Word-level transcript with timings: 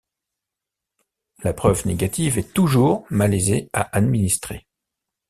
La 1.43 1.53
preuve 1.53 1.85
négative 1.85 2.39
est 2.39 2.55
toujours 2.55 3.05
malaisée 3.11 3.69
à 3.71 3.95
administrer. 3.95 4.65